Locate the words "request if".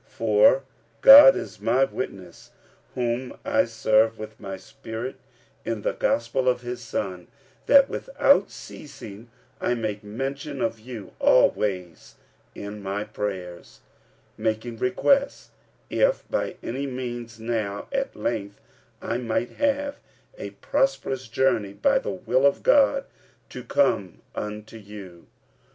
14.79-16.27